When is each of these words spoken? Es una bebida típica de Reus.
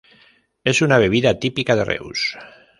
Es 0.63 0.81
una 0.81 0.97
bebida 0.97 1.37
típica 1.37 1.75
de 1.75 1.85
Reus. 1.85 2.35